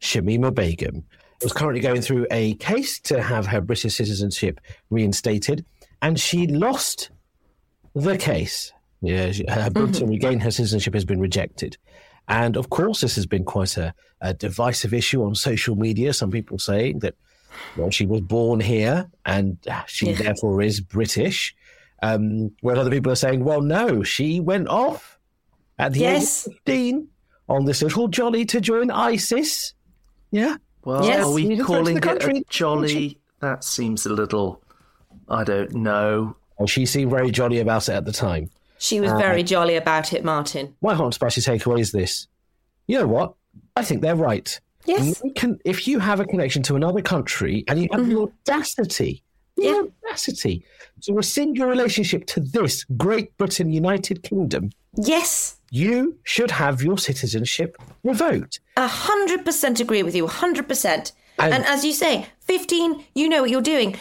[0.01, 1.05] Shamima Begum,
[1.41, 5.63] was currently going through a case to have her British citizenship reinstated,
[6.01, 7.09] and she lost
[7.95, 8.71] the case.
[9.01, 9.85] Yeah, uh, her mm-hmm.
[9.85, 11.77] bid to regain her citizenship has been rejected.
[12.27, 16.13] And of course, this has been quite a, a divisive issue on social media.
[16.13, 17.15] Some people saying that
[17.75, 20.15] well, she was born here and uh, she Yeah.
[20.15, 21.55] therefore is British.
[22.01, 25.17] Um, where other people are saying, well, no, she went off
[25.79, 26.47] at the Yes.
[26.47, 27.07] age of 15
[27.47, 29.73] on this little jolly to join ISIS.
[30.31, 30.57] Yeah.
[30.83, 31.25] Well, Yes.
[31.25, 33.19] are we calling went to it a jolly?
[33.39, 34.61] That seems a little.
[35.29, 36.35] I don't know.
[36.59, 38.49] And she seemed very jolly about it at the time.
[38.77, 40.75] She was very uh, jolly about it, Martin.
[40.81, 42.27] My hot and spicy takeaway is this.
[42.87, 43.33] You know what?
[43.75, 44.59] I think they're right.
[44.85, 45.21] Yes.
[45.23, 48.09] You can, if you have a connection to another country and you have mm-hmm.
[48.13, 49.23] the audacity,
[49.55, 49.83] the Yeah.
[50.07, 50.65] audacity
[51.03, 55.57] to rescind your relationship to this Great Britain United Kingdom, Yes.
[55.71, 58.59] you should have your citizenship revoked.
[58.77, 60.25] A hundred percent agree with you.
[60.25, 61.13] a Hundred percent.
[61.39, 63.95] And- And as you say, fifteen, you know what you're doing.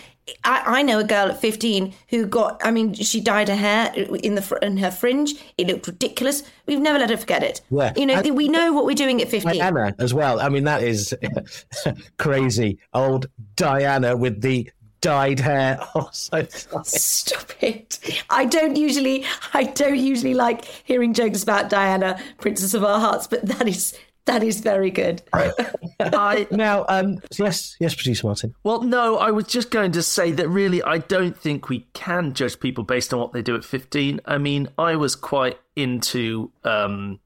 [0.44, 2.60] I, I know a girl at fifteen who got.
[2.64, 5.34] I mean, she dyed her hair in the in her fringe.
[5.58, 6.42] It looked ridiculous.
[6.66, 7.60] We've never let her forget it.
[7.70, 7.92] Yeah.
[7.96, 9.58] You know, And- we know what we're doing at fifteen.
[9.58, 10.40] Diana as well.
[10.40, 11.14] I mean, that is
[12.18, 12.78] crazy.
[12.94, 15.78] Old Diana with the dyed hair.
[15.94, 16.84] Oh, so sorry.
[16.84, 18.22] Stop it!
[18.30, 23.26] I don't usually, I don't usually like hearing jokes about Diana, Princess of Our Hearts,
[23.26, 23.94] but that is
[24.26, 25.22] that is very good.
[25.32, 28.54] I Now, um, yes, yes, producer Martin.
[28.64, 29.16] well, no.
[29.18, 32.84] I was just going to say that really, I don't think we can judge people
[32.84, 34.20] based on what they do at fifteen.
[34.24, 37.18] I mean, I was quite into um,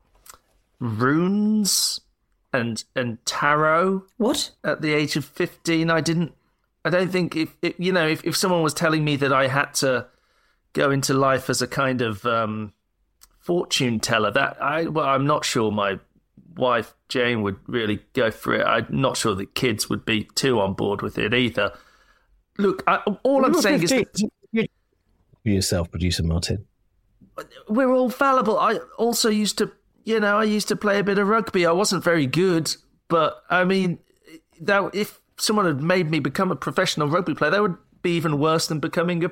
[0.81, 2.01] runes
[2.53, 4.53] and and tarot What?
[4.65, 6.33] at the age of 15 i didn't
[6.85, 9.49] i don't think if, if you know if, if someone was telling me that i
[9.49, 10.07] had to
[10.73, 12.73] go into life as a kind of um
[13.41, 15.99] fortune teller that i well i'm not sure my
[16.57, 20.59] wife jane would really go for it i'm not sure that kids would be too
[20.61, 21.73] on board with it either
[22.59, 24.05] look I, all i'm You saying is 15.
[24.55, 24.69] that
[25.45, 26.65] You- yourself, producer Martin.
[27.69, 28.59] we're all fallible.
[28.59, 29.71] I also used to,
[30.05, 31.65] you know, I used to play a bit of rugby.
[31.67, 32.75] I wasn't very good,
[33.09, 33.99] but I mean,
[34.61, 38.41] that if someone had made me become a professional rugby player, that would be even
[38.41, 39.31] worse than becoming a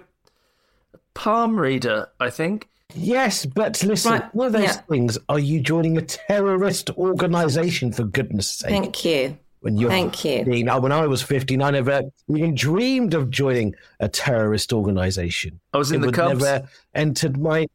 [1.14, 2.08] palm reader.
[2.20, 2.68] I think.
[2.94, 4.72] Yes, but listen, Right, one of those yeah.
[4.88, 8.70] things, are you joining a terrorist organization for goodness sake?
[8.70, 9.36] Thank you.
[9.60, 10.44] when you're thank you.
[10.44, 10.64] 15.
[10.66, 15.58] Now, when I was 15, I never even dreamed of joining a terrorist organization.
[15.72, 16.40] I was in It the would Cubs.
[16.42, 17.66] never entered my.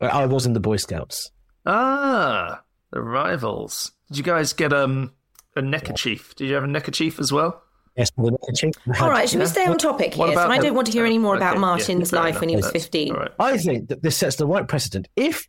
[0.00, 1.30] I was in the Boy Scouts.
[1.64, 3.92] Ah, the rivals.
[4.08, 5.12] Did you guys get um
[5.54, 6.34] a neckerchief?
[6.36, 7.62] Did you have a neckerchief as well?
[7.96, 8.72] Yes, the neckerchief.
[9.00, 10.36] All right, should we stay on topic What here?
[10.38, 12.40] So I don't want to hear any more Okay, about Martin's fair life enough.
[12.40, 13.12] when he was 15.
[13.12, 13.30] all right.
[13.38, 15.08] I think that this sets the right precedent.
[15.16, 15.48] If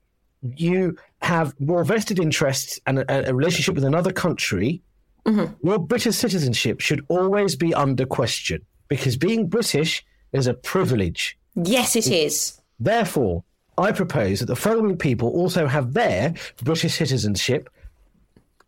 [0.55, 4.81] you have more vested interests and a, a relationship with another country,
[5.25, 5.67] Mm-hmm.
[5.67, 11.38] your British citizenship should always be under question because being British is a privilege.
[11.53, 12.62] Yes, it is.
[12.79, 13.43] Therefore,
[13.77, 16.33] I propose that the following people also have their
[16.63, 17.67] British citizenship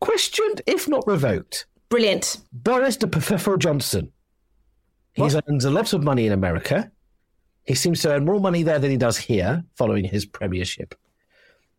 [0.01, 1.65] questioned, if not revoked.
[1.89, 2.37] Brilliant.
[2.53, 4.11] Boris de Pfeffel Johnson.
[5.13, 6.91] He earns a lot of money in America.
[7.65, 10.95] He seems to earn more money there than he does here, following his premiership.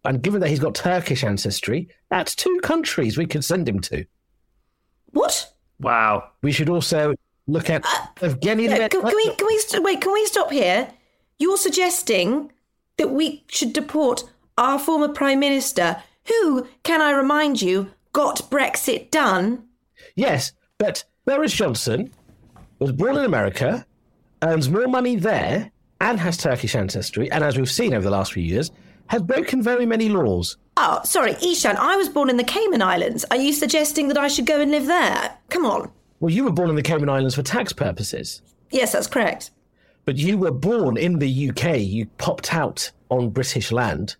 [0.04, 4.04] And given that he's got Turkish ancestry, that's two countries we could send him to.
[5.12, 5.52] What?
[5.78, 6.30] Wow.
[6.42, 7.14] We should also
[7.46, 7.82] look at
[8.16, 8.68] Evgeny.
[8.68, 10.00] Uh, Le- can, can we can we st- wait?
[10.00, 10.88] Can we stop here?
[11.38, 12.52] You're suggesting
[12.96, 14.24] that we should deport
[14.58, 19.64] our former prime minister, who, can I remind you, got Brexit done.
[20.20, 22.12] Yes, but Boris Johnson
[22.78, 23.86] was born in America,
[24.42, 28.34] earns more money there, and has Turkish ancestry, and as we've seen over the last
[28.34, 28.70] few years,
[29.06, 30.58] has broken very many laws.
[30.76, 31.76] Oh, sorry, Eshaan.
[31.76, 33.24] I was born in the Cayman Islands.
[33.30, 35.38] Are you suggesting that I should go and live there?
[35.48, 35.90] Come on.
[36.20, 39.52] Well, you were born in the Cayman Islands for tax purposes, Yes, that's correct.
[40.04, 41.78] but you were born in the UK.
[41.80, 44.16] You popped out on British land,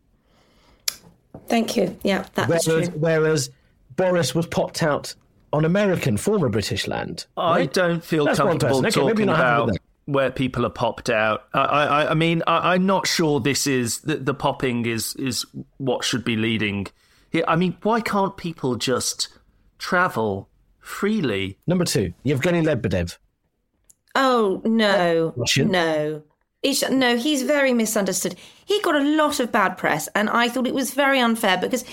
[1.47, 1.95] Thank you.
[2.03, 2.99] Yeah, that is whereas, true.
[2.99, 3.51] whereas
[3.97, 5.15] Boris was popped out
[5.53, 7.27] on American, former British land.
[7.37, 8.79] I don't feel That's comfortable.
[8.79, 11.45] Okay, talking about where people are popped out.
[11.55, 15.47] I, I, I mean, I, I'm not sure this is the, the popping is is
[15.79, 16.87] what should be leading
[17.31, 17.45] here.
[17.47, 19.29] I mean, why can't people just
[19.79, 20.49] travel
[20.81, 21.59] freely?
[21.67, 23.17] Number two, Yevgeny Lebedev.
[24.15, 25.71] Oh no, Russian?
[25.71, 26.23] no,
[26.65, 27.17] Eshaan, no.
[27.17, 28.35] He's very misunderstood.
[28.65, 31.85] He got a lot of bad press, and I thought it was very unfair because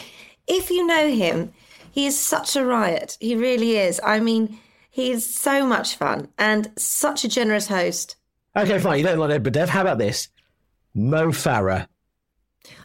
[0.48, 1.54] if you know him,
[1.97, 3.17] he is such a riot.
[3.19, 3.99] He really is.
[4.03, 4.60] I mean,
[4.91, 8.17] he is so much fun and such a generous host.
[8.55, 8.99] Okay, fine.
[8.99, 9.67] You don't like Lebedev.
[9.67, 10.29] How about this?
[10.93, 11.88] Mo Farah.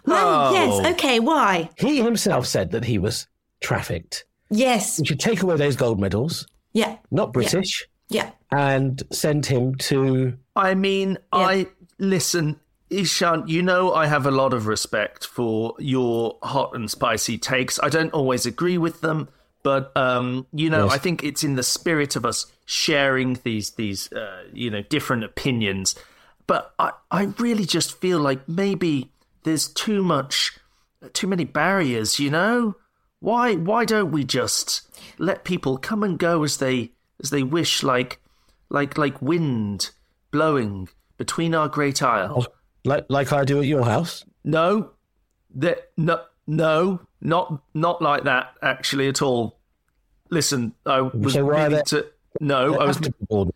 [0.07, 0.53] Oh, Oh.
[0.55, 0.94] yes.
[0.94, 1.20] Okay.
[1.20, 1.68] Why?
[1.77, 3.27] He himself said that he was
[3.61, 4.25] trafficked.
[4.48, 4.98] Yes.
[4.98, 6.96] We should take away those gold medals, Yeah.
[7.11, 8.31] not British, Yeah.
[8.51, 10.38] and send him to.
[10.57, 11.66] I mean, I
[11.98, 12.59] listen,
[12.93, 13.49] Eshaan.
[13.49, 17.81] You know, I have a lot of respect for your hot and spicy takes.
[17.83, 19.29] I don't always agree with them,
[19.63, 20.95] but um, you know, Yes.
[20.95, 25.25] I think it's in the spirit of us sharing these these uh, you know different
[25.25, 25.95] opinions.
[26.47, 29.11] But I I really just feel like maybe
[29.45, 30.59] there's too much,
[31.13, 32.19] too many barriers.
[32.19, 32.77] You know,
[33.21, 34.83] why why don't we just
[35.19, 38.21] let people come and go as they as they wish, like
[38.69, 39.91] like like wind
[40.31, 42.47] blowing between our great isle.
[42.85, 44.25] Like, like I do at your house.
[44.45, 44.90] No,
[45.55, 48.55] that no, no, not not like that.
[48.62, 49.59] Actually, at all.
[50.31, 52.07] Listen, I was So why really they- to
[52.40, 52.79] no.
[52.79, 52.99] I was.
[53.29, 53.51] Bored?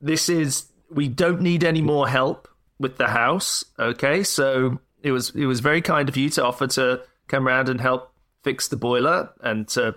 [0.00, 3.64] This is we don't need any more help with the house.
[3.78, 7.68] Okay, so it was it was very kind of you to offer to come round
[7.68, 8.12] and help
[8.44, 9.94] fix the boiler and to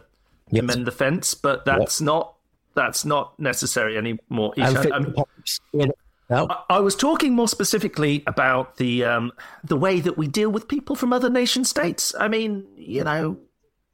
[0.52, 0.64] Yes.
[0.64, 2.34] amend the fence, but that's not
[2.74, 4.54] that's not necessary anymore.
[4.58, 5.94] And
[6.30, 6.38] Eshaan.
[6.38, 6.70] fit I'm- the pops in.
[6.70, 6.76] No.
[6.78, 9.32] I was talking more specifically about the um,
[9.64, 12.14] the way that we deal with people from other nation states.
[12.20, 13.38] I mean, you know,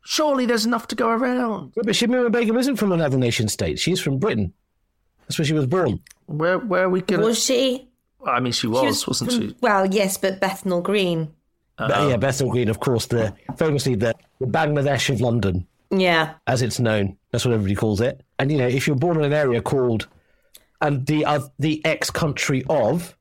[0.04, 1.74] surely there's enough to go around.
[1.76, 3.80] Yeah, but Shamima Begum isn't from another nation state.
[3.80, 4.54] She's from Britain.
[5.28, 6.00] That's where she was born.
[6.28, 7.24] Where where are we gonna?
[7.24, 7.88] Was she?
[8.26, 9.56] I mean, she was, was not she?
[9.62, 11.32] Well, yes, but Bethnal Green.
[11.78, 16.34] But, yeah, Bethnal Green, of course, the famously the, the Bangladesh of London, Yeah.
[16.48, 17.17] as it's known.
[17.32, 18.21] That's what everybody calls it.
[18.39, 20.08] And you know, if you're born in an area called
[20.82, 23.16] and the uh, the ex country of,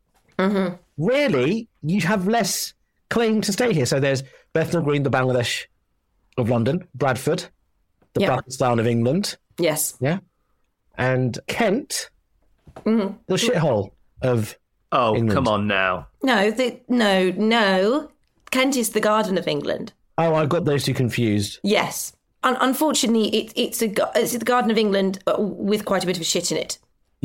[0.98, 2.74] really, you have less
[3.10, 3.86] claim to stay here.
[3.86, 5.64] So there's Bethnal Green, the Bangladesh
[6.36, 7.46] of London, Bradford,
[8.14, 8.36] the Yeah.
[8.36, 9.96] Pakistan of England, Yes.
[10.00, 10.18] yeah,
[10.96, 12.10] and Kent,
[12.84, 13.90] the shithole
[14.22, 14.56] of.
[14.92, 15.32] Oh, England.
[15.32, 16.06] come on now.
[16.22, 18.10] No, the, no, no.
[18.52, 19.92] Kent is the Garden of England.
[20.18, 21.58] Oh, I got those two confused.
[21.64, 22.12] Yes.
[22.44, 26.16] Un- unfortunately, it, it's a it's the Garden of England uh, with quite a bit
[26.16, 26.78] of shit in it.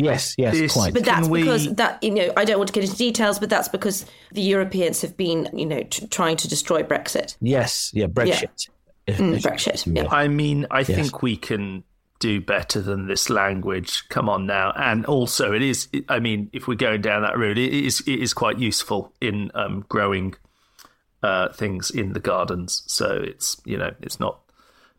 [0.05, 0.93] Yes, yes, This- quite.
[0.93, 3.49] But that's we- because that you know I don't want to get into details, but
[3.49, 7.35] that's because the Europeans have been you know t- trying to destroy Brexit.
[7.41, 8.69] Yes, yeah, Brexit.
[9.07, 9.91] If- Mm, Brexit.
[9.95, 10.07] Yeah.
[10.11, 11.83] I mean, I think we can
[12.19, 14.07] do better than this language.
[14.09, 14.71] Come on now.
[14.75, 15.87] And also, it is.
[16.09, 19.49] I mean, if we're going down that road, it is it is quite useful in
[19.55, 20.35] um, growing
[21.23, 22.83] uh, things in the gardens.
[22.87, 24.39] So it's you know it's not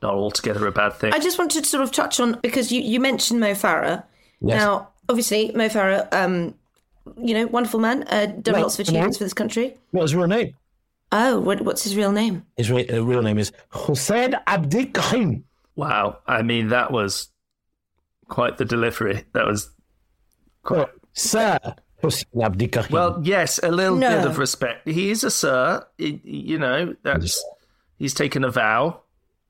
[0.03, 1.13] not altogether a bad thing.
[1.13, 4.03] I just wanted to sort of touch on because you, you mentioned Mo Farah.
[4.41, 4.57] Yes.
[4.59, 6.55] Now, obviously, Mo Farah, um,
[7.21, 9.75] you know, wonderful man, uh, done Wait, lots of achievements for this country.
[9.91, 10.55] What was his real name?
[11.13, 12.45] Oh, what, what's his real name?
[12.57, 15.45] His re- uh, real name is Hussein Abdi Karim.
[15.75, 16.19] Wow.
[16.27, 17.29] I mean, that was
[18.29, 19.25] quite the delivery.
[19.33, 19.71] That was
[20.63, 20.89] quite.
[21.13, 21.59] Sir
[22.01, 24.09] Hussein Abdi Well, yes, a little No.
[24.19, 24.89] bit of respect.
[24.89, 25.85] He is a sir.
[25.99, 27.43] He- you know, that's
[27.99, 29.01] he's taken a vow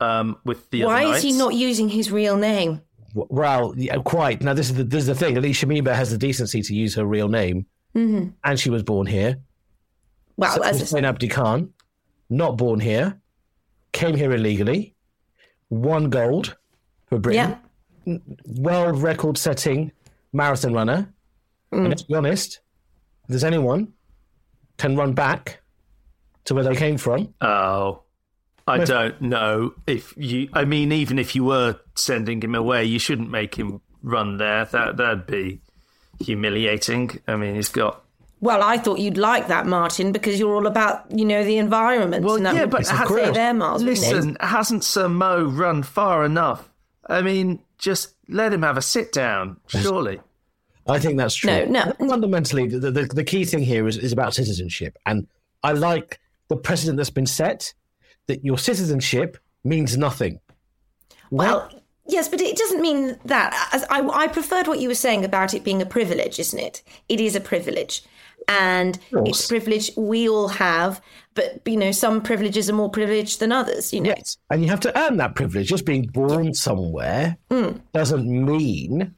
[0.00, 2.80] um, with the Why other is he not using his real name?
[3.14, 4.42] Well, yeah, quite.
[4.42, 5.36] Now, this is the this is the thing.
[5.36, 8.30] At least Shamima has the decency to use her real name, mm-hmm.
[8.44, 9.38] and she was born here.
[10.36, 11.72] Well, So as Hussein Abdi Khan,
[12.28, 13.20] not born here,
[13.92, 14.94] came here illegally,
[15.68, 16.56] won gold
[17.06, 17.56] for Britain.
[18.06, 19.92] yeah, world record setting
[20.32, 21.12] marathon runner.
[21.72, 21.88] And mm.
[21.88, 22.60] let's be honest,
[23.24, 23.92] if there's anyone
[24.78, 25.60] can run back
[26.44, 27.34] to where they came from.
[27.40, 28.02] Oh,
[28.66, 30.48] I don't know if you.
[30.52, 34.64] I mean, even if you were sending him away, you shouldn't make him run there.
[34.66, 35.60] That that'd be
[36.18, 37.20] humiliating.
[37.26, 38.02] I mean, he's got.
[38.42, 42.24] Well, I thought you'd like that, Martin, because you're all about, you know, the environment.
[42.24, 43.82] Well, and that yeah, but save ha- air miles.
[43.82, 46.66] Listen, hasn't Sir Mo run far enough?
[47.06, 50.20] I mean, just let him have a sit down, surely.
[50.88, 51.66] I think that's true.
[51.66, 52.08] No, no.
[52.08, 54.96] Fundamentally, the, the, the key thing here is, is about citizenship.
[55.04, 55.26] And
[55.62, 57.74] I like the precedent that's been set
[58.26, 60.40] that your citizenship means nothing.
[61.30, 61.70] Well,
[62.10, 63.68] yes, but it doesn't mean that.
[63.72, 66.82] As I, I preferred what you were saying about it being a privilege, isn't it?
[67.08, 68.02] It is a privilege.
[68.48, 71.00] And it's a privilege we all have,
[71.34, 74.08] but, you know, some privileges are more privileged than others, you know.
[74.16, 74.38] Yes.
[74.50, 75.68] And you have to earn that privilege.
[75.68, 77.76] Just being born somewhere Hmm.
[77.92, 79.14] doesn't mean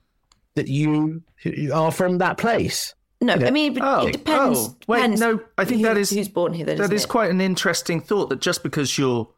[0.55, 2.95] that you, you are from that place.
[3.23, 4.59] No, I mean, but Oh, it depends.
[4.59, 6.67] oh, wait, depends no, I think who- that is who's born here.
[6.67, 7.09] Then, That isn't is it?
[7.09, 8.29] quite an interesting thought.
[8.29, 9.29] That just because you're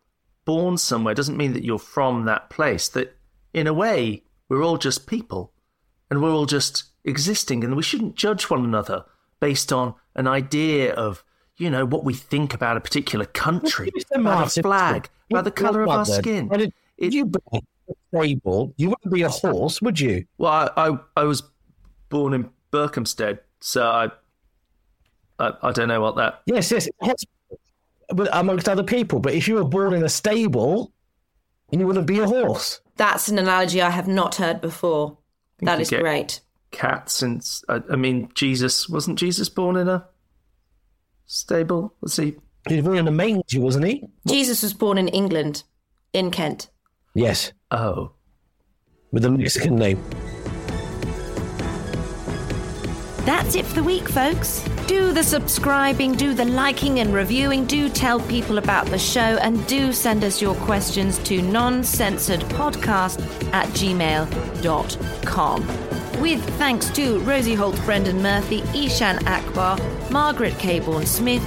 [0.46, 2.88] born somewhere doesn't mean that you're from that place.
[2.88, 3.14] That
[3.55, 5.52] in a way, we're all just people,
[6.11, 9.05] and we're all just existing, and we shouldn't judge one another
[9.40, 11.24] based on an idea of
[11.57, 15.82] you know what we think about a particular country, about a flag, about the colour
[15.82, 16.48] of our skin.
[16.48, 18.74] Did you born a stable?
[18.76, 20.26] You wouldn't be a horse, would you?
[20.36, 21.42] Well, I, I I was
[22.09, 24.11] born in Berkhamsted, so I
[25.38, 26.42] I, I don't know what that.
[26.46, 26.88] Yes, yes,
[28.32, 29.20] amongst other people.
[29.20, 30.92] But if you were born in a stable,
[31.70, 32.80] you wouldn't be a horse.
[32.97, 35.18] That's an analogy I have not heard before.
[35.61, 36.40] That you is get- great.
[36.70, 40.07] cat since I, I mean Jesus wasn't Jesus born in a
[41.26, 41.95] stable?
[42.01, 42.34] Was he?
[42.68, 44.05] He was born in a manger, wasn't he?
[44.26, 45.62] Jesus was born in England,
[46.12, 46.68] in Kent.
[47.14, 48.12] Yes, Oh,
[49.12, 50.03] with a Mexican name.
[53.25, 54.62] That's it for the week, folks.
[54.87, 59.66] Do the subscribing, do the liking and reviewing, do tell people about the show, and
[59.66, 65.66] do send us your questions to noncensoredpodcast at gmail.com.
[66.20, 69.79] With thanks to Rosie Holt, Brendan Murphy, Eshaan Akbar,
[70.11, 71.43] Margaret Cabourn Smith,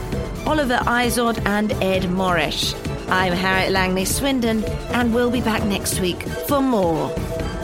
[0.48, 2.74] Oliver Izod, and Ed Morrish.
[3.08, 7.16] I'm Harriet Langley Swindon, and we'll be back next week for more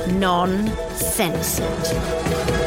[0.08, 2.63] Non Censored.